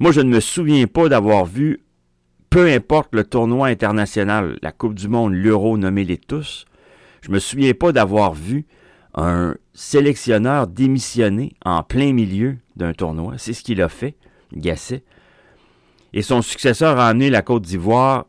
Moi, 0.00 0.10
je 0.10 0.20
ne 0.20 0.28
me 0.28 0.40
souviens 0.40 0.88
pas 0.88 1.08
d'avoir 1.08 1.44
vu 1.44 1.84
peu 2.50 2.66
importe 2.68 3.14
le 3.14 3.24
tournoi 3.24 3.68
international, 3.68 4.58
la 4.60 4.72
Coupe 4.72 4.94
du 4.94 5.08
Monde, 5.08 5.34
l'Euro, 5.34 5.78
nommez-les 5.78 6.18
tous, 6.18 6.66
je 7.22 7.30
me 7.30 7.38
souviens 7.38 7.72
pas 7.74 7.92
d'avoir 7.92 8.34
vu 8.34 8.66
un 9.14 9.54
sélectionneur 9.72 10.66
démissionner 10.66 11.52
en 11.64 11.82
plein 11.82 12.12
milieu 12.12 12.56
d'un 12.76 12.92
tournoi. 12.92 13.34
C'est 13.38 13.52
ce 13.52 13.62
qu'il 13.62 13.80
a 13.80 13.88
fait, 13.88 14.16
Gasset. 14.52 15.04
Et 16.12 16.22
son 16.22 16.42
successeur 16.42 16.98
a 16.98 17.08
amené 17.08 17.30
la 17.30 17.42
Côte 17.42 17.62
d'Ivoire 17.62 18.26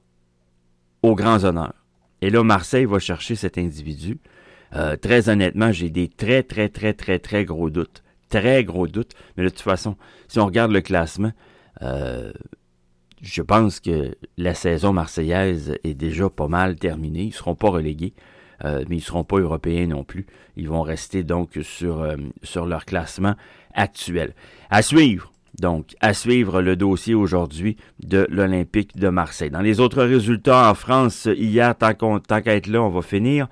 aux 1.01 1.15
grands 1.15 1.43
honneurs. 1.43 1.73
Et 2.21 2.29
là, 2.29 2.43
Marseille 2.43 2.85
va 2.85 2.99
chercher 2.99 3.35
cet 3.35 3.57
individu. 3.57 4.19
Euh, 4.75 4.95
très 4.95 5.29
honnêtement, 5.29 5.71
j'ai 5.71 5.89
des 5.89 6.07
très, 6.07 6.43
très, 6.43 6.69
très, 6.69 6.93
très, 6.93 7.17
très 7.17 7.43
gros 7.43 7.71
doutes. 7.71 8.03
Très 8.29 8.63
gros 8.63 8.87
doutes. 8.87 9.13
Mais 9.35 9.43
de 9.43 9.49
toute 9.49 9.61
façon, 9.61 9.97
si 10.27 10.39
on 10.39 10.45
regarde 10.45 10.71
le 10.71 10.81
classement, 10.81 11.31
euh, 11.81 12.31
je 13.21 13.41
pense 13.41 13.79
que 13.79 14.15
la 14.37 14.53
saison 14.53 14.93
marseillaise 14.93 15.75
est 15.83 15.93
déjà 15.93 16.29
pas 16.29 16.47
mal 16.47 16.75
terminée. 16.75 17.23
Ils 17.23 17.27
ne 17.27 17.33
seront 17.33 17.55
pas 17.55 17.69
relégués, 17.69 18.13
euh, 18.65 18.83
mais 18.89 18.97
ils 18.97 18.99
ne 18.99 19.05
seront 19.05 19.23
pas 19.23 19.37
européens 19.37 19.87
non 19.87 20.03
plus. 20.03 20.25
Ils 20.57 20.67
vont 20.67 20.81
rester 20.81 21.23
donc 21.23 21.59
sur, 21.61 22.05
sur 22.43 22.65
leur 22.65 22.85
classement 22.85 23.35
actuel. 23.73 24.33
À 24.69 24.81
suivre. 24.81 25.31
Donc, 25.59 25.95
à 25.99 26.13
suivre 26.13 26.61
le 26.61 26.75
dossier 26.75 27.13
aujourd'hui 27.13 27.75
de 28.01 28.25
l'Olympique 28.29 28.97
de 28.97 29.09
Marseille. 29.09 29.51
Dans 29.51 29.61
les 29.61 29.79
autres 29.79 30.01
résultats 30.01 30.69
en 30.69 30.73
France, 30.73 31.27
hier, 31.31 31.75
tant 31.77 31.93
qu'à 31.93 32.55
être 32.55 32.67
là, 32.67 32.81
on 32.81 32.89
va 32.89 33.01
finir. 33.01 33.47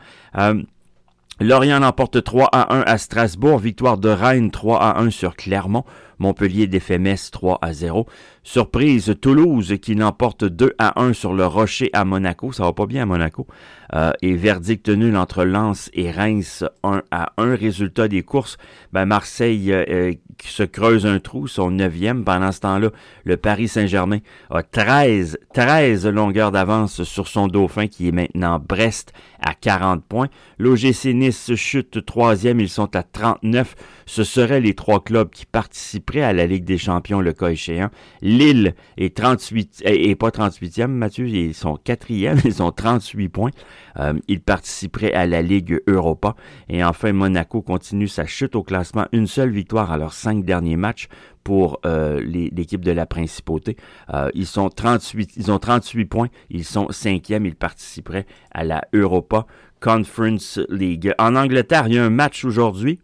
Lorient 1.41 1.83
emporte 1.83 2.21
3 2.21 2.49
à 2.51 2.75
1 2.75 2.81
à 2.81 2.97
Strasbourg, 2.97 3.59
victoire 3.59 3.97
de 3.97 4.09
Rennes 4.09 4.51
3 4.51 4.77
à 4.81 4.99
1 4.99 5.09
sur 5.09 5.37
Clermont, 5.37 5.85
Montpellier 6.19 6.67
défait 6.67 6.99
Metz 6.99 7.31
3 7.31 7.59
à 7.61 7.73
0. 7.73 8.05
Surprise, 8.43 9.15
Toulouse 9.21 9.75
qui 9.81 9.95
l'emporte 9.95 10.43
2 10.43 10.73
à 10.77 11.01
1 11.01 11.13
sur 11.13 11.33
le 11.33 11.45
Rocher 11.45 11.89
à 11.93 12.05
Monaco, 12.05 12.51
ça 12.51 12.63
va 12.63 12.73
pas 12.73 12.85
bien 12.85 13.03
à 13.03 13.05
Monaco. 13.05 13.47
Euh, 13.95 14.11
et 14.21 14.35
verdict 14.35 14.87
nul 14.87 15.17
entre 15.17 15.43
Lens 15.43 15.89
et 15.93 16.11
Reims 16.11 16.63
1 16.83 17.01
à 17.09 17.33
1. 17.37 17.55
Résultat 17.55 18.07
des 18.07 18.21
courses, 18.21 18.57
ben 18.93 19.05
Marseille 19.05 19.71
euh, 19.71 19.83
euh, 19.89 20.13
se 20.43 20.63
creuse 20.63 21.05
un 21.05 21.19
trou, 21.19 21.47
son 21.47 21.71
neuvième. 21.71 22.23
Pendant 22.23 22.51
ce 22.51 22.59
temps-là, 22.61 22.89
le 23.23 23.37
Paris 23.37 23.67
Saint-Germain 23.67 24.19
a 24.51 24.61
13, 24.61 25.39
13 25.53 26.07
longueurs 26.07 26.51
d'avance 26.51 27.03
sur 27.03 27.27
son 27.27 27.47
dauphin 27.47 27.87
qui 27.87 28.07
est 28.07 28.11
maintenant 28.11 28.59
Brest 28.59 29.11
à 29.41 29.53
40 29.53 30.03
points. 30.03 30.27
L'OGC 30.59 31.13
Nice 31.13 31.55
chute 31.55 32.05
troisième, 32.05 32.59
ils 32.59 32.69
sont 32.69 32.95
à 32.95 33.03
39. 33.03 33.75
Ce 34.09 34.23
seraient 34.23 34.59
les 34.59 34.73
trois 34.73 35.03
clubs 35.03 35.29
qui 35.29 35.45
participeraient 35.45 36.23
à 36.23 36.33
la 36.33 36.47
Ligue 36.47 36.63
des 36.63 36.79
champions 36.79 37.21
le 37.21 37.31
cas 37.31 37.49
échéant. 37.49 37.91
Lille 38.23 38.73
est 38.97 39.15
38, 39.15 39.83
et 39.85 40.15
pas 40.15 40.29
38e, 40.29 40.87
Mathieu, 40.87 41.27
ils 41.27 41.53
sont 41.53 41.77
quatrième, 41.77 42.39
ils 42.43 42.63
ont 42.63 42.71
38 42.71 43.29
points. 43.29 43.51
Euh, 43.99 44.13
ils 44.27 44.41
participeraient 44.41 45.13
à 45.13 45.27
la 45.27 45.43
Ligue 45.43 45.79
Europa. 45.85 46.35
Et 46.69 46.83
enfin, 46.83 47.13
Monaco 47.13 47.61
continue 47.61 48.07
sa 48.07 48.25
chute 48.25 48.55
au 48.55 48.63
classement. 48.63 49.05
Une 49.11 49.27
seule 49.27 49.51
victoire 49.51 49.91
à 49.91 49.99
leurs 49.99 50.13
cinq 50.13 50.43
derniers 50.43 50.75
matchs 50.75 51.07
pour 51.43 51.79
euh, 51.85 52.19
l'équipe 52.19 52.83
de 52.83 52.91
la 52.91 53.05
principauté. 53.05 53.77
Euh, 54.11 54.31
ils 54.33 54.47
sont 54.47 54.69
38, 54.69 55.33
ils 55.37 55.51
ont 55.51 55.59
38 55.59 56.05
points. 56.05 56.29
Ils 56.49 56.65
sont 56.65 56.87
cinquièmes. 56.89 57.45
Ils 57.45 57.55
participeraient 57.55 58.25
à 58.49 58.63
la 58.63 58.81
Europa 58.91 59.45
Conference 59.79 60.59
League. 60.67 61.13
En 61.19 61.35
Angleterre, 61.35 61.87
il 61.87 61.93
y 61.93 61.99
a 61.99 62.03
un 62.03 62.09
match 62.09 62.43
aujourd'hui. 62.43 62.99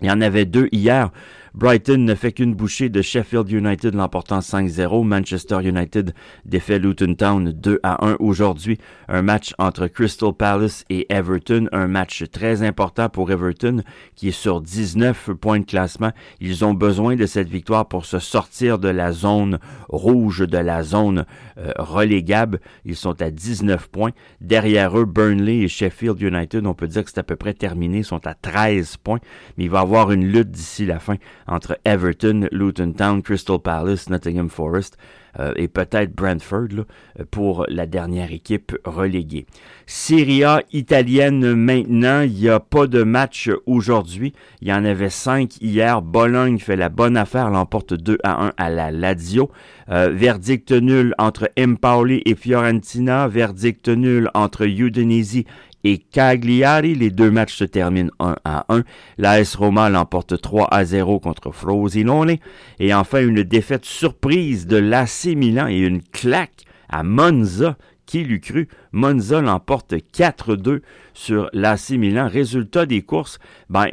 Il 0.00 0.08
y 0.08 0.10
en 0.10 0.20
avait 0.20 0.44
deux 0.44 0.68
hier. 0.72 1.10
Brighton 1.54 1.98
ne 1.98 2.14
fait 2.14 2.32
qu'une 2.32 2.54
bouchée 2.54 2.88
de 2.88 3.02
Sheffield 3.02 3.50
United 3.50 3.94
l'emportant 3.94 4.40
5-0. 4.40 5.04
Manchester 5.04 5.58
United 5.62 6.12
défait 6.44 6.78
Luton 6.78 7.14
Town 7.14 7.52
2 7.52 7.80
à 7.82 8.06
1 8.06 8.16
aujourd'hui. 8.20 8.78
Un 9.08 9.22
match 9.22 9.54
entre 9.58 9.86
Crystal 9.86 10.32
Palace 10.32 10.84
et 10.90 11.06
Everton. 11.12 11.68
Un 11.72 11.86
match 11.86 12.24
très 12.30 12.62
important 12.62 13.08
pour 13.08 13.30
Everton 13.30 13.82
qui 14.14 14.28
est 14.28 14.32
sur 14.32 14.60
19 14.60 15.30
points 15.40 15.60
de 15.60 15.64
classement. 15.64 16.12
Ils 16.40 16.64
ont 16.64 16.74
besoin 16.74 17.16
de 17.16 17.26
cette 17.26 17.48
victoire 17.48 17.88
pour 17.88 18.04
se 18.04 18.18
sortir 18.18 18.78
de 18.78 18.88
la 18.88 19.12
zone 19.12 19.58
rouge, 19.88 20.46
de 20.46 20.58
la 20.58 20.82
zone 20.82 21.24
euh, 21.58 21.72
relégable. 21.78 22.60
Ils 22.84 22.96
sont 22.96 23.20
à 23.22 23.30
19 23.30 23.88
points. 23.88 24.12
Derrière 24.40 24.98
eux, 24.98 25.04
Burnley 25.04 25.58
et 25.58 25.68
Sheffield 25.68 26.20
United, 26.20 26.66
on 26.66 26.74
peut 26.74 26.88
dire 26.88 27.04
que 27.04 27.10
c'est 27.10 27.20
à 27.20 27.24
peu 27.24 27.36
près 27.36 27.54
terminé, 27.54 28.02
sont 28.02 28.26
à 28.26 28.34
13 28.34 28.98
points. 28.98 29.20
Mais 29.56 29.64
il 29.64 29.70
va 29.70 29.78
y 29.78 29.82
avoir 29.82 30.12
une 30.12 30.26
lutte 30.26 30.50
d'ici 30.50 30.84
la 30.84 30.98
fin 30.98 31.16
entre 31.48 31.78
Everton, 31.84 32.48
Luton 32.52 32.92
Town, 32.92 33.22
Crystal 33.22 33.58
Palace, 33.58 34.10
Nottingham 34.10 34.48
Forest 34.48 34.96
euh, 35.38 35.52
et 35.56 35.68
peut-être 35.68 36.14
Brentford 36.14 36.84
pour 37.30 37.64
la 37.68 37.86
dernière 37.86 38.32
équipe 38.32 38.76
reléguée. 38.84 39.46
Serie 39.86 40.44
A 40.44 40.62
italienne 40.72 41.54
maintenant, 41.54 42.22
il 42.22 42.32
n'y 42.32 42.48
a 42.48 42.60
pas 42.60 42.86
de 42.86 43.02
match 43.02 43.50
aujourd'hui. 43.66 44.32
Il 44.60 44.68
y 44.68 44.72
en 44.72 44.84
avait 44.84 45.10
cinq 45.10 45.56
hier. 45.60 46.02
Bologne 46.02 46.58
fait 46.58 46.76
la 46.76 46.88
bonne 46.88 47.16
affaire, 47.16 47.50
l'emporte 47.50 47.94
2 47.94 48.18
à 48.22 48.46
1 48.46 48.52
à 48.56 48.70
la 48.70 48.90
Lazio. 48.90 49.50
Euh, 49.90 50.10
verdict 50.12 50.72
nul 50.72 51.14
entre 51.18 51.50
Empoli 51.58 52.22
et 52.26 52.34
Fiorentina. 52.34 53.28
Verdict 53.28 53.88
nul 53.88 54.30
entre 54.34 54.66
Udinese 54.66 55.44
et 55.84 55.98
Cagliari. 55.98 56.94
Les 56.94 57.10
deux 57.10 57.30
matchs 57.30 57.56
se 57.56 57.64
terminent 57.64 58.10
1 58.18 58.36
à 58.44 58.66
1. 58.68 58.82
L'AS 59.18 59.54
Roma 59.56 59.88
l'emporte 59.88 60.40
3 60.40 60.68
à 60.70 60.84
0 60.84 61.20
contre 61.20 61.50
Frosinone. 61.50 62.36
Et 62.78 62.94
enfin, 62.94 63.26
une 63.26 63.42
défaite 63.42 63.84
surprise 63.84 64.66
de 64.66 64.76
l'AC 64.76 65.26
Milan 65.36 65.68
et 65.68 65.78
une 65.78 66.02
claque 66.02 66.64
à 66.88 67.02
Monza. 67.02 67.76
Qui 68.06 68.24
l'eût 68.24 68.40
cru? 68.40 68.68
Monza 68.92 69.42
l'emporte 69.42 69.92
4-2 69.92 70.80
sur 71.12 71.50
l'AC 71.52 71.90
Milan. 71.90 72.26
Résultat 72.26 72.86
des 72.86 73.02
courses, 73.02 73.38
ben, 73.68 73.88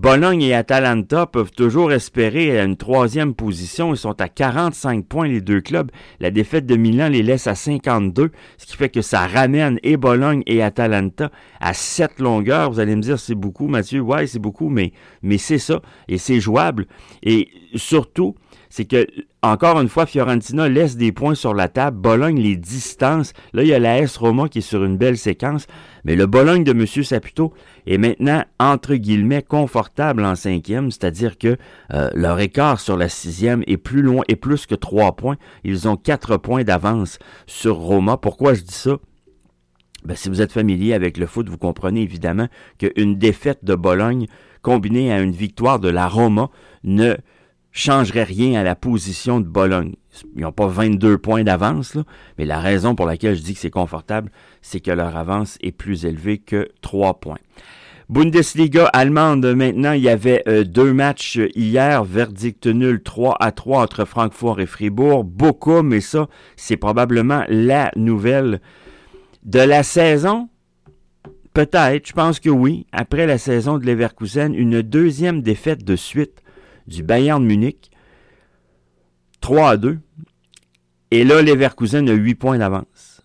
Bologne 0.00 0.42
et 0.42 0.54
Atalanta 0.54 1.26
peuvent 1.26 1.50
toujours 1.50 1.90
espérer 1.90 2.60
une 2.62 2.76
troisième 2.76 3.34
position. 3.34 3.92
Ils 3.92 3.96
sont 3.96 4.20
à 4.20 4.28
45 4.28 5.04
points, 5.04 5.26
les 5.26 5.40
deux 5.40 5.60
clubs. 5.60 5.90
La 6.20 6.30
défaite 6.30 6.66
de 6.66 6.76
Milan 6.76 7.08
les 7.08 7.24
laisse 7.24 7.48
à 7.48 7.56
52, 7.56 8.30
ce 8.58 8.66
qui 8.66 8.76
fait 8.76 8.90
que 8.90 9.02
ça 9.02 9.26
ramène 9.26 9.80
et 9.82 9.96
Bologne 9.96 10.44
et 10.46 10.62
Atalanta 10.62 11.32
à 11.58 11.74
7 11.74 12.20
longueurs. 12.20 12.70
Vous 12.70 12.78
allez 12.78 12.94
me 12.94 13.02
dire, 13.02 13.18
c'est 13.18 13.34
beaucoup, 13.34 13.66
Mathieu. 13.66 14.00
Ouais, 14.00 14.28
c'est 14.28 14.38
beaucoup, 14.38 14.68
mais, 14.68 14.92
mais 15.22 15.36
c'est 15.36 15.58
ça. 15.58 15.82
Et 16.06 16.16
c'est 16.18 16.38
jouable. 16.38 16.86
Et 17.24 17.48
surtout, 17.74 18.36
c'est 18.70 18.84
que, 18.84 19.06
encore 19.42 19.80
une 19.80 19.88
fois, 19.88 20.06
Fiorentina 20.06 20.68
laisse 20.68 20.96
des 20.96 21.12
points 21.12 21.34
sur 21.34 21.54
la 21.54 21.68
table. 21.68 21.98
Bologne 21.98 22.40
les 22.40 22.56
distance. 22.56 23.32
Là, 23.52 23.62
il 23.62 23.68
y 23.68 23.74
a 23.74 23.78
la 23.78 23.98
S 23.98 24.16
Roma 24.16 24.48
qui 24.48 24.58
est 24.58 24.62
sur 24.62 24.84
une 24.84 24.96
belle 24.96 25.16
séquence. 25.16 25.66
Mais 26.04 26.16
le 26.16 26.26
Bologne 26.26 26.64
de 26.64 26.72
M. 26.72 26.86
Saputo 26.86 27.52
est 27.86 27.98
maintenant, 27.98 28.44
entre 28.58 28.94
guillemets, 28.94 29.42
confortable 29.42 30.24
en 30.24 30.34
cinquième, 30.34 30.90
c'est-à-dire 30.90 31.38
que 31.38 31.56
euh, 31.92 32.10
leur 32.14 32.40
écart 32.40 32.80
sur 32.80 32.96
la 32.96 33.08
sixième 33.08 33.62
est 33.66 33.76
plus 33.76 34.02
loin 34.02 34.22
et 34.28 34.36
plus 34.36 34.66
que 34.66 34.74
trois 34.74 35.16
points. 35.16 35.36
Ils 35.64 35.88
ont 35.88 35.96
quatre 35.96 36.36
points 36.36 36.64
d'avance 36.64 37.18
sur 37.46 37.76
Roma. 37.76 38.16
Pourquoi 38.16 38.54
je 38.54 38.62
dis 38.62 38.74
ça? 38.74 38.96
Ben, 40.04 40.16
si 40.16 40.28
vous 40.28 40.40
êtes 40.40 40.52
familier 40.52 40.94
avec 40.94 41.16
le 41.16 41.26
foot, 41.26 41.48
vous 41.48 41.58
comprenez 41.58 42.02
évidemment 42.02 42.48
qu'une 42.78 43.16
défaite 43.16 43.64
de 43.64 43.74
Bologne 43.74 44.26
combinée 44.62 45.12
à 45.12 45.20
une 45.20 45.32
victoire 45.32 45.80
de 45.80 45.88
la 45.88 46.08
Roma 46.08 46.50
ne 46.84 47.16
changerait 47.78 48.24
rien 48.24 48.58
à 48.60 48.64
la 48.64 48.74
position 48.74 49.40
de 49.40 49.46
Bologne. 49.46 49.94
Ils 50.34 50.42
n'ont 50.42 50.52
pas 50.52 50.66
22 50.66 51.18
points 51.18 51.44
d'avance, 51.44 51.96
mais 52.36 52.44
la 52.44 52.58
raison 52.58 52.94
pour 52.94 53.06
laquelle 53.06 53.36
je 53.36 53.42
dis 53.42 53.54
que 53.54 53.60
c'est 53.60 53.70
confortable, 53.70 54.30
c'est 54.62 54.80
que 54.80 54.90
leur 54.90 55.16
avance 55.16 55.58
est 55.62 55.72
plus 55.72 56.04
élevée 56.04 56.38
que 56.38 56.68
3 56.82 57.20
points. 57.20 57.38
Bundesliga 58.08 58.86
allemande, 58.86 59.44
maintenant, 59.54 59.92
il 59.92 60.02
y 60.02 60.08
avait 60.08 60.42
euh, 60.48 60.64
deux 60.64 60.92
matchs 60.92 61.38
hier, 61.54 62.02
verdict 62.04 62.66
nul 62.66 63.02
3 63.02 63.36
à 63.38 63.52
3 63.52 63.82
entre 63.82 64.04
Francfort 64.06 64.60
et 64.60 64.66
Fribourg. 64.66 65.24
Beaucoup, 65.24 65.82
mais 65.82 66.00
ça, 66.00 66.26
c'est 66.56 66.78
probablement 66.78 67.44
la 67.48 67.92
nouvelle 67.96 68.60
de 69.44 69.60
la 69.60 69.82
saison. 69.82 70.48
Peut-être, 71.52 72.08
je 72.08 72.12
pense 72.12 72.40
que 72.40 72.50
oui. 72.50 72.86
Après 72.92 73.26
la 73.26 73.36
saison 73.36 73.78
de 73.78 73.84
Leverkusen, 73.84 74.54
une 74.54 74.80
deuxième 74.80 75.42
défaite 75.42 75.84
de 75.84 75.94
suite 75.94 76.42
du 76.88 77.02
Bayern 77.02 77.42
de 77.42 77.46
Munich. 77.46 77.90
3 79.40 79.70
à 79.70 79.76
2. 79.76 79.98
Et 81.10 81.24
là, 81.24 81.42
Leverkusen 81.42 82.08
a 82.08 82.12
8 82.12 82.34
points 82.34 82.58
d'avance. 82.58 83.22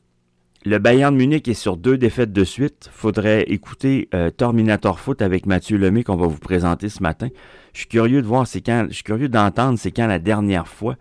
Le 0.65 0.77
Bayern 0.77 1.13
de 1.13 1.17
Munich 1.17 1.47
est 1.47 1.53
sur 1.53 1.75
deux 1.75 1.97
défaites 1.97 2.31
de 2.31 2.43
suite. 2.43 2.89
Faudrait 2.93 3.43
écouter 3.43 4.07
euh, 4.13 4.29
Terminator 4.29 4.99
Foot 4.99 5.21
avec 5.21 5.45
Mathieu 5.45 5.77
Lemay 5.77 6.03
qu'on 6.03 6.15
va 6.15 6.27
vous 6.27 6.37
présenter 6.37 6.87
ce 6.87 7.03
matin. 7.03 7.29
Je 7.73 7.79
suis 7.79 7.87
curieux 7.87 8.21
de 8.21 8.27
voir 8.27 8.47
c'est 8.47 8.61
quand, 8.61 8.85
je 8.87 8.93
suis 8.93 9.03
curieux 9.03 9.27
d'entendre 9.27 9.77
c'est 9.77 9.91
quand 9.91 10.07
la 10.07 10.19
dernière 10.19 10.67
fois 10.67 10.95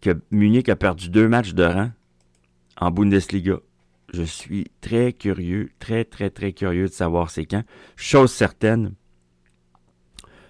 que 0.00 0.18
Munich 0.32 0.68
a 0.68 0.74
perdu 0.74 1.08
deux 1.08 1.28
matchs 1.28 1.54
de 1.54 1.62
rang 1.62 1.90
en 2.80 2.90
Bundesliga. 2.90 3.58
Je 4.12 4.22
suis 4.22 4.66
très 4.80 5.12
curieux, 5.12 5.70
très 5.78 6.04
très 6.04 6.30
très 6.30 6.52
curieux 6.52 6.88
de 6.88 6.92
savoir 6.92 7.30
c'est 7.30 7.46
quand. 7.46 7.62
Chose 7.94 8.32
certaine, 8.32 8.94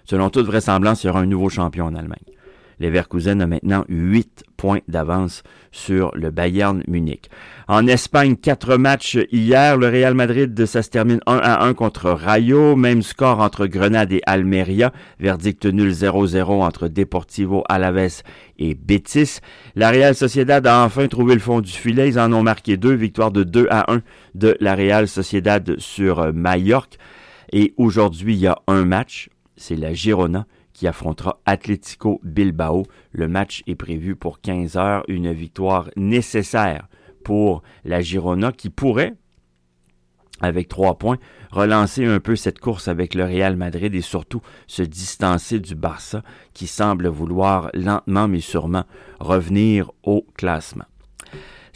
selon 0.09 0.31
toute 0.31 0.47
vraisemblance, 0.47 1.03
il 1.03 1.07
y 1.07 1.09
aura 1.11 1.19
un 1.19 1.27
nouveau 1.27 1.49
champion 1.49 1.85
en 1.85 1.93
Allemagne. 1.93 2.17
Leverkusen 2.79 3.41
a 3.41 3.47
maintenant 3.47 3.85
8 3.89 4.43
points 4.55 4.81
d'avance 4.87 5.43
sur 5.71 6.11
le 6.15 6.31
Bayern 6.31 6.83
Munich. 6.87 7.29
En 7.67 7.87
Espagne, 7.87 8.35
quatre 8.35 8.77
matchs 8.77 9.17
hier. 9.31 9.77
Le 9.77 9.87
Real 9.87 10.13
Madrid, 10.13 10.65
ça 10.65 10.83
se 10.83 10.89
termine 10.89 11.19
1 11.25 11.37
à 11.37 11.63
1 11.65 11.73
contre 11.73 12.11
Rayo. 12.11 12.75
Même 12.75 13.01
score 13.01 13.39
entre 13.39 13.65
Grenade 13.65 14.11
et 14.11 14.21
Almeria. 14.25 14.91
Verdict 15.19 15.65
nul 15.65 15.91
0-0 15.91 16.43
entre 16.61 16.87
Deportivo 16.87 17.63
Alaves 17.67 18.21
et 18.59 18.75
Betis. 18.75 19.39
La 19.75 19.89
Real 19.89 20.15
Sociedad 20.15 20.65
a 20.67 20.83
enfin 20.83 21.07
trouvé 21.07 21.33
le 21.33 21.39
fond 21.39 21.61
du 21.61 21.71
filet. 21.71 22.09
Ils 22.09 22.19
en 22.19 22.31
ont 22.31 22.43
marqué 22.43 22.77
deux. 22.77 22.93
Victoire 22.93 23.31
de 23.31 23.43
2 23.43 23.67
à 23.69 23.91
1 23.91 24.01
de 24.35 24.55
la 24.59 24.75
Real 24.75 25.07
Sociedad 25.07 25.79
sur 25.79 26.31
Mallorca. 26.33 26.97
Et 27.53 27.73
aujourd'hui, 27.77 28.35
il 28.35 28.41
y 28.41 28.47
a 28.47 28.59
un 28.67 28.85
match. 28.85 29.29
C'est 29.57 29.75
la 29.75 29.93
Girona 29.93 30.45
qui 30.71 30.87
affrontera 30.87 31.41
Atlético 31.45 32.21
Bilbao. 32.23 32.83
Le 33.11 33.27
match 33.27 33.63
est 33.65 33.75
prévu 33.75 34.15
pour 34.15 34.39
15 34.39 34.77
heures. 34.77 35.03
Une 35.07 35.33
victoire 35.33 35.89
nécessaire 35.95 36.87
pour 37.23 37.63
la 37.83 38.01
Girona 38.01 38.51
qui 38.51 38.69
pourrait, 38.69 39.15
avec 40.39 40.67
trois 40.67 40.99
points, 40.99 41.17
relancer 41.51 42.05
un 42.05 42.19
peu 42.19 42.35
cette 42.35 42.59
course 42.59 42.87
avec 42.87 43.15
le 43.15 43.23
Real 43.23 43.57
Madrid 43.57 43.93
et 43.95 44.01
surtout 44.01 44.41
se 44.67 44.83
distancer 44.83 45.59
du 45.59 45.73
Barça 45.73 46.21
qui 46.53 46.67
semble 46.67 47.07
vouloir 47.07 47.71
lentement 47.73 48.27
mais 48.27 48.39
sûrement 48.39 48.85
revenir 49.19 49.91
au 50.03 50.25
classement. 50.35 50.85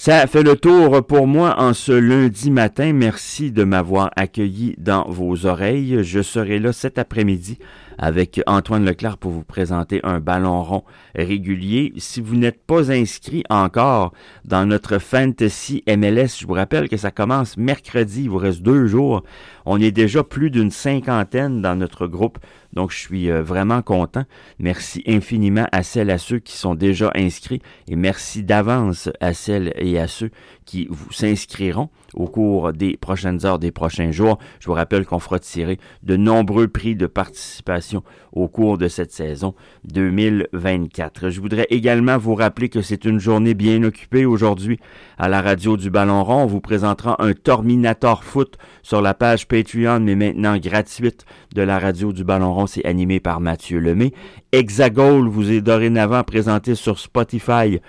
Ça 0.03 0.25
fait 0.25 0.41
le 0.41 0.55
tour 0.55 1.05
pour 1.05 1.27
moi 1.27 1.61
en 1.61 1.75
ce 1.75 1.91
lundi 1.91 2.49
matin. 2.49 2.91
Merci 2.91 3.51
de 3.51 3.63
m'avoir 3.63 4.09
accueilli 4.15 4.73
dans 4.79 5.07
vos 5.07 5.45
oreilles. 5.45 5.99
Je 6.01 6.23
serai 6.23 6.57
là 6.57 6.73
cet 6.73 6.97
après-midi 6.97 7.59
avec 8.01 8.41
Antoine 8.47 8.83
Leclerc 8.83 9.17
pour 9.17 9.31
vous 9.31 9.43
présenter 9.43 10.01
un 10.03 10.19
ballon 10.19 10.63
rond 10.63 10.83
régulier. 11.15 11.93
Si 11.97 12.19
vous 12.19 12.35
n'êtes 12.35 12.61
pas 12.65 12.91
inscrit 12.91 13.43
encore 13.49 14.11
dans 14.43 14.65
notre 14.65 14.97
Fantasy 14.97 15.83
MLS, 15.87 16.39
je 16.39 16.47
vous 16.47 16.53
rappelle 16.53 16.89
que 16.89 16.97
ça 16.97 17.11
commence 17.11 17.55
mercredi, 17.57 18.23
il 18.23 18.29
vous 18.29 18.37
reste 18.37 18.63
deux 18.63 18.87
jours. 18.87 19.23
On 19.65 19.79
est 19.79 19.91
déjà 19.91 20.23
plus 20.23 20.49
d'une 20.49 20.71
cinquantaine 20.71 21.61
dans 21.61 21.75
notre 21.75 22.07
groupe, 22.07 22.39
donc 22.73 22.91
je 22.91 22.97
suis 22.97 23.29
euh, 23.29 23.43
vraiment 23.43 23.83
content. 23.83 24.23
Merci 24.57 25.03
infiniment 25.07 25.67
à 25.71 25.83
celles 25.83 26.09
et 26.09 26.13
à 26.13 26.17
ceux 26.17 26.39
qui 26.39 26.57
sont 26.57 26.73
déjà 26.73 27.11
inscrits 27.15 27.61
et 27.87 27.95
merci 27.95 28.43
d'avance 28.43 29.09
à 29.19 29.35
celles 29.35 29.73
et 29.75 29.99
à 29.99 30.07
ceux 30.07 30.31
qui 30.71 30.87
vous 30.89 31.11
s'inscriront 31.11 31.89
au 32.13 32.27
cours 32.27 32.71
des 32.71 32.95
prochaines 32.95 33.45
heures, 33.45 33.59
des 33.59 33.71
prochains 33.71 34.11
jours. 34.11 34.37
Je 34.61 34.67
vous 34.67 34.73
rappelle 34.73 35.05
qu'on 35.05 35.19
fera 35.19 35.37
tirer 35.37 35.77
de 36.03 36.15
nombreux 36.15 36.69
prix 36.69 36.95
de 36.95 37.07
participation 37.07 38.03
au 38.31 38.47
cours 38.47 38.77
de 38.77 38.87
cette 38.87 39.11
saison 39.11 39.53
2024. 39.91 41.29
Je 41.29 41.41
voudrais 41.41 41.67
également 41.71 42.17
vous 42.17 42.35
rappeler 42.35 42.69
que 42.69 42.81
c'est 42.81 43.03
une 43.03 43.19
journée 43.19 43.53
bien 43.53 43.83
occupée 43.83 44.25
aujourd'hui 44.25 44.79
à 45.17 45.27
la 45.27 45.41
radio 45.41 45.75
du 45.75 45.89
Ballon 45.89 46.23
Rond. 46.23 46.43
On 46.43 46.47
vous 46.47 46.61
présentera 46.61 47.21
un 47.21 47.33
Terminator 47.33 48.23
Foot 48.23 48.57
sur 48.81 49.01
la 49.01 49.13
page 49.13 49.49
Patreon, 49.49 49.99
mais 49.99 50.15
maintenant 50.15 50.55
gratuite 50.57 51.25
de 51.53 51.63
la 51.63 51.79
radio 51.79 52.13
du 52.13 52.23
Ballon 52.23 52.53
Rond. 52.53 52.67
C'est 52.67 52.85
animé 52.85 53.19
par 53.19 53.41
Mathieu 53.41 53.79
Lemay. 53.79 54.13
Hexagol 54.53 55.27
vous 55.27 55.51
est 55.51 55.59
dorénavant 55.59 56.23
présenté 56.23 56.75
sur 56.75 56.97
Spotify. 56.97 57.81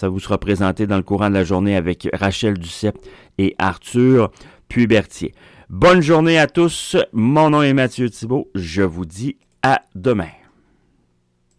Ça 0.00 0.08
vous 0.08 0.18
sera 0.18 0.38
présenté 0.38 0.86
dans 0.86 0.96
le 0.96 1.02
courant 1.02 1.28
de 1.28 1.34
la 1.34 1.44
journée 1.44 1.76
avec 1.76 2.08
Rachel 2.14 2.56
Duceppe 2.56 2.96
et 3.36 3.54
Arthur 3.58 4.30
Pubertier. 4.66 5.34
Bonne 5.68 6.00
journée 6.00 6.38
à 6.38 6.46
tous. 6.46 6.96
Mon 7.12 7.50
nom 7.50 7.60
est 7.60 7.74
Mathieu 7.74 8.08
Thibault. 8.08 8.48
Je 8.54 8.80
vous 8.80 9.04
dis 9.04 9.36
à 9.62 9.82
demain. 9.94 10.39